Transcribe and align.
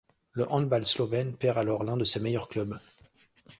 Le 0.31 0.51
handball 0.51 0.83
slovène 0.83 1.37
perd 1.37 1.59
alors 1.59 1.83
l'un 1.83 1.95
de 1.95 2.05
ses 2.05 2.19
meilleurs 2.19 2.49
clubs. 2.49 2.75